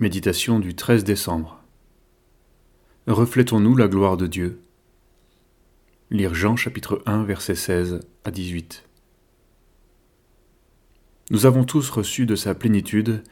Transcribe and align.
Méditation 0.00 0.58
du 0.58 0.74
13 0.74 1.04
décembre. 1.04 1.62
Reflétons-nous 3.06 3.76
la 3.76 3.86
gloire 3.86 4.16
de 4.16 4.26
Dieu. 4.26 4.60
Lire 6.10 6.34
Jean 6.34 6.56
chapitre 6.56 7.00
1 7.06 7.22
versets 7.22 7.54
16 7.54 8.00
à 8.24 8.32
18. 8.32 8.88
Nous 11.30 11.46
avons 11.46 11.62
tous 11.62 11.88
reçu 11.90 12.26
de 12.26 12.34
sa 12.34 12.56
plénitude 12.56 13.22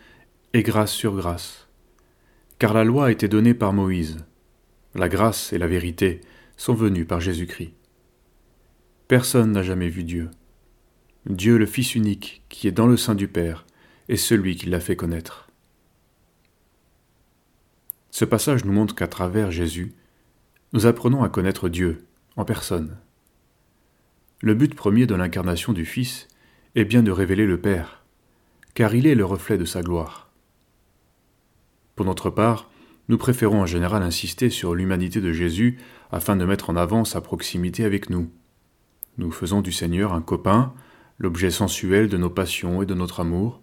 et 0.53 0.63
grâce 0.63 0.93
sur 0.93 1.17
grâce. 1.17 1.67
Car 2.61 2.75
la 2.75 2.85
loi 2.85 3.07
a 3.07 3.11
été 3.11 3.27
donnée 3.27 3.55
par 3.55 3.73
Moïse. 3.73 4.19
La 4.95 5.09
grâce 5.09 5.53
et 5.53 5.59
la 5.59 5.67
vérité 5.67 6.21
sont 6.57 6.75
venues 6.75 7.07
par 7.07 7.21
Jésus-Christ. 7.21 7.75
Personne 9.09 9.51
n'a 9.51 9.65
jamais 9.65 9.89
vu 9.89 10.05
Dieu. 10.05 10.31
Dieu 11.27 11.59
le 11.59 11.67
Fils 11.67 11.97
unique 11.97 12.45
qui 12.49 12.69
est 12.69 12.73
dans 12.73 12.87
le 12.87 12.97
sein 12.97 13.17
du 13.17 13.27
Père 13.27 13.67
est 14.09 14.15
celui 14.15 14.55
qui 14.55 14.67
l'a 14.67 14.79
fait 14.79 14.95
connaître. 14.95 15.49
Ce 18.13 18.27
passage 18.27 18.67
nous 18.67 18.75
montre 18.75 18.95
qu'à 18.95 19.09
travers 19.09 19.51
Jésus, 19.51 19.95
nous 20.75 20.85
apprenons 20.85 21.25
à 21.25 21.31
connaître 21.31 21.71
Dieu 21.71 22.05
en 22.37 22.45
personne. 22.45 22.99
Le 24.43 24.55
but 24.55 24.75
premier 24.75 25.07
de 25.07 25.15
l'incarnation 25.15 25.73
du 25.73 25.87
Fils 25.87 26.29
est 26.75 26.85
bien 26.85 27.03
de 27.03 27.11
révéler 27.11 27.47
le 27.47 27.59
Père, 27.59 28.05
car 28.75 28.95
il 28.95 29.07
est 29.07 29.15
le 29.15 29.25
reflet 29.25 29.57
de 29.57 29.65
sa 29.65 29.81
gloire. 29.81 30.31
Pour 31.97 32.05
notre 32.05 32.29
part, 32.29 32.71
nous 33.09 33.17
préférons 33.17 33.63
en 33.63 33.67
général 33.67 34.03
insister 34.03 34.51
sur 34.51 34.75
l'humanité 34.75 35.23
de 35.23 35.33
Jésus 35.33 35.79
afin 36.11 36.37
de 36.37 36.45
mettre 36.45 36.69
en 36.69 36.77
avant 36.77 37.07
sa 37.07 37.23
proximité 37.23 37.83
avec 37.83 38.11
nous. 38.11 38.31
Nous 39.17 39.33
faisons 39.33 39.63
du 39.63 39.73
Seigneur 39.73 40.13
un 40.13 40.21
copain, 40.23 40.75
l'objet 41.17 41.51
sensuel 41.51 42.11
de 42.11 42.19
nos 42.19 42.31
passions 42.31 42.83
et 42.83 42.87
de 42.87 42.95
notre 42.95 43.21
amour, 43.21 43.63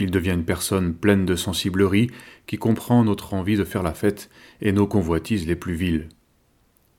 il 0.00 0.10
devient 0.10 0.30
une 0.30 0.44
personne 0.44 0.94
pleine 0.94 1.26
de 1.26 1.36
sensiblerie 1.36 2.10
qui 2.46 2.56
comprend 2.56 3.04
notre 3.04 3.34
envie 3.34 3.56
de 3.56 3.64
faire 3.64 3.82
la 3.82 3.92
fête 3.92 4.30
et 4.62 4.72
nos 4.72 4.86
convoitises 4.86 5.46
les 5.46 5.56
plus 5.56 5.74
viles. 5.74 6.08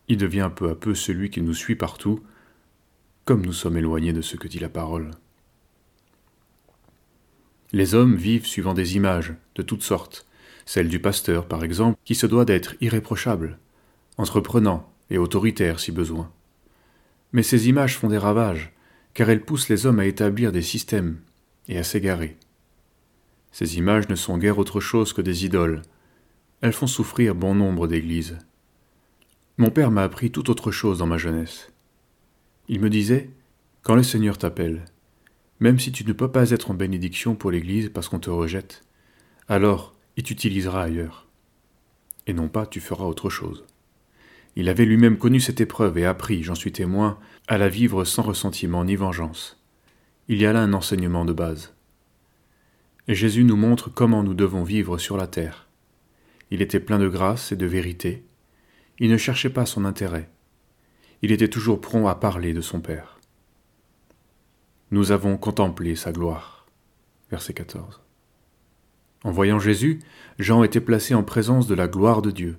Il 0.07 0.17
devient 0.17 0.51
peu 0.55 0.69
à 0.69 0.75
peu 0.75 0.93
celui 0.93 1.29
qui 1.29 1.41
nous 1.41 1.53
suit 1.53 1.75
partout, 1.75 2.21
comme 3.25 3.45
nous 3.45 3.53
sommes 3.53 3.77
éloignés 3.77 4.13
de 4.13 4.21
ce 4.21 4.35
que 4.35 4.47
dit 4.47 4.59
la 4.59 4.69
parole. 4.69 5.11
Les 7.73 7.95
hommes 7.95 8.15
vivent 8.15 8.45
suivant 8.45 8.73
des 8.73 8.95
images 8.95 9.33
de 9.55 9.61
toutes 9.61 9.83
sortes, 9.83 10.27
celle 10.65 10.87
du 10.87 10.99
pasteur 10.99 11.47
par 11.47 11.63
exemple, 11.63 11.97
qui 12.05 12.15
se 12.15 12.27
doit 12.27 12.45
d'être 12.45 12.75
irréprochable, 12.81 13.57
entreprenant 14.17 14.91
et 15.09 15.17
autoritaire 15.17 15.79
si 15.79 15.91
besoin. 15.91 16.31
Mais 17.31 17.43
ces 17.43 17.69
images 17.69 17.97
font 17.97 18.09
des 18.09 18.17
ravages, 18.17 18.73
car 19.13 19.29
elles 19.29 19.43
poussent 19.43 19.69
les 19.69 19.85
hommes 19.85 19.99
à 19.99 20.05
établir 20.05 20.51
des 20.51 20.61
systèmes 20.61 21.17
et 21.67 21.77
à 21.77 21.83
s'égarer. 21.83 22.37
Ces 23.51 23.77
images 23.77 24.07
ne 24.09 24.15
sont 24.15 24.37
guère 24.37 24.57
autre 24.57 24.79
chose 24.79 25.13
que 25.13 25.21
des 25.21 25.45
idoles. 25.45 25.81
Elles 26.61 26.73
font 26.73 26.87
souffrir 26.87 27.35
bon 27.35 27.55
nombre 27.55 27.87
d'églises. 27.87 28.37
Mon 29.57 29.69
père 29.69 29.91
m'a 29.91 30.03
appris 30.03 30.31
tout 30.31 30.49
autre 30.49 30.71
chose 30.71 30.99
dans 30.99 31.07
ma 31.07 31.17
jeunesse. 31.17 31.71
Il 32.67 32.79
me 32.79 32.89
disait 32.89 33.29
Quand 33.81 33.95
le 33.95 34.03
Seigneur 34.03 34.37
t'appelle, 34.37 34.85
même 35.59 35.79
si 35.79 35.91
tu 35.91 36.05
ne 36.05 36.13
peux 36.13 36.31
pas 36.31 36.49
être 36.51 36.71
en 36.71 36.73
bénédiction 36.73 37.35
pour 37.35 37.51
l'Église 37.51 37.89
parce 37.89 38.09
qu'on 38.09 38.19
te 38.19 38.29
rejette, 38.29 38.83
alors 39.47 39.93
il 40.17 40.23
t'utilisera 40.23 40.83
ailleurs. 40.83 41.27
Et 42.27 42.33
non 42.33 42.47
pas 42.47 42.65
tu 42.65 42.79
feras 42.79 43.05
autre 43.05 43.29
chose. 43.29 43.65
Il 44.55 44.69
avait 44.69 44.85
lui-même 44.85 45.17
connu 45.17 45.39
cette 45.39 45.61
épreuve 45.61 45.97
et 45.97 46.05
appris, 46.05 46.43
j'en 46.43 46.55
suis 46.55 46.71
témoin, 46.71 47.19
à 47.47 47.57
la 47.57 47.69
vivre 47.69 48.03
sans 48.03 48.23
ressentiment 48.23 48.83
ni 48.83 48.95
vengeance. 48.95 49.63
Il 50.27 50.41
y 50.41 50.45
a 50.45 50.53
là 50.53 50.61
un 50.61 50.73
enseignement 50.73 51.25
de 51.25 51.33
base. 51.33 51.73
Jésus 53.15 53.43
nous 53.43 53.55
montre 53.55 53.89
comment 53.89 54.23
nous 54.23 54.33
devons 54.33 54.63
vivre 54.63 54.97
sur 54.97 55.17
la 55.17 55.27
terre. 55.27 55.67
Il 56.49 56.61
était 56.61 56.79
plein 56.79 56.99
de 56.99 57.07
grâce 57.07 57.51
et 57.51 57.55
de 57.55 57.65
vérité. 57.65 58.23
Il 58.99 59.09
ne 59.09 59.17
cherchait 59.17 59.49
pas 59.49 59.65
son 59.65 59.85
intérêt. 59.85 60.29
Il 61.21 61.31
était 61.31 61.47
toujours 61.47 61.81
prompt 61.81 62.07
à 62.07 62.15
parler 62.15 62.53
de 62.53 62.61
son 62.61 62.81
Père. 62.81 63.19
Nous 64.91 65.11
avons 65.11 65.37
contemplé 65.37 65.95
sa 65.95 66.11
gloire. 66.11 66.65
Verset 67.29 67.53
14. 67.53 68.01
En 69.23 69.31
voyant 69.31 69.59
Jésus, 69.59 69.99
Jean 70.39 70.63
était 70.63 70.81
placé 70.81 71.13
en 71.13 71.23
présence 71.23 71.67
de 71.67 71.75
la 71.75 71.87
gloire 71.87 72.21
de 72.21 72.31
Dieu. 72.31 72.57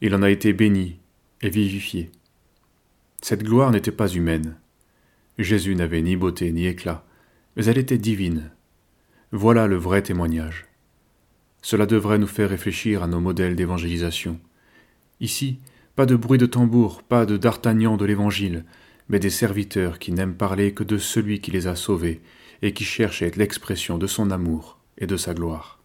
Il 0.00 0.14
en 0.14 0.22
a 0.22 0.30
été 0.30 0.52
béni 0.52 0.98
et 1.42 1.50
vivifié. 1.50 2.10
Cette 3.20 3.42
gloire 3.42 3.70
n'était 3.70 3.92
pas 3.92 4.08
humaine. 4.08 4.56
Jésus 5.38 5.74
n'avait 5.74 6.02
ni 6.02 6.16
beauté 6.16 6.52
ni 6.52 6.66
éclat, 6.66 7.04
mais 7.56 7.66
elle 7.66 7.78
était 7.78 7.98
divine, 7.98 8.50
voilà 9.34 9.66
le 9.66 9.76
vrai 9.76 10.02
témoignage. 10.02 10.66
Cela 11.62 11.86
devrait 11.86 12.18
nous 12.18 12.26
faire 12.26 12.50
réfléchir 12.50 13.02
à 13.02 13.06
nos 13.06 13.20
modèles 13.20 13.56
d'évangélisation. 13.56 14.38
Ici, 15.20 15.58
pas 15.96 16.04
de 16.04 16.16
bruit 16.16 16.38
de 16.38 16.44
tambour, 16.44 17.02
pas 17.02 17.24
de 17.24 17.38
d'Artagnan 17.38 17.96
de 17.96 18.04
l'Évangile, 18.04 18.64
mais 19.08 19.18
des 19.18 19.30
serviteurs 19.30 19.98
qui 19.98 20.12
n'aiment 20.12 20.34
parler 20.34 20.74
que 20.74 20.84
de 20.84 20.98
celui 20.98 21.40
qui 21.40 21.50
les 21.50 21.66
a 21.66 21.76
sauvés 21.76 22.20
et 22.60 22.74
qui 22.74 22.84
cherchent 22.84 23.22
à 23.22 23.26
être 23.26 23.36
l'expression 23.36 23.96
de 23.96 24.06
son 24.06 24.30
amour 24.30 24.78
et 24.98 25.06
de 25.06 25.16
sa 25.16 25.32
gloire. 25.32 25.81